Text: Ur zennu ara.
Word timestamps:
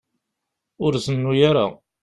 Ur 0.85 0.93
zennu 1.05 1.31
ara. 1.49 1.65